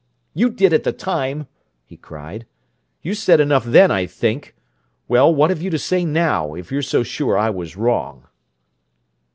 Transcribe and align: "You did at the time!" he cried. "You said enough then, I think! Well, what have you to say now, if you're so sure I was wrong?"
"You 0.33 0.49
did 0.49 0.73
at 0.73 0.83
the 0.83 0.93
time!" 0.93 1.45
he 1.85 1.95
cried. 1.95 2.47
"You 3.03 3.13
said 3.13 3.39
enough 3.39 3.63
then, 3.63 3.91
I 3.91 4.07
think! 4.07 4.55
Well, 5.07 5.31
what 5.31 5.51
have 5.51 5.61
you 5.61 5.69
to 5.69 5.77
say 5.77 6.05
now, 6.05 6.55
if 6.55 6.71
you're 6.71 6.81
so 6.81 7.03
sure 7.03 7.37
I 7.37 7.51
was 7.51 7.77
wrong?" 7.77 8.25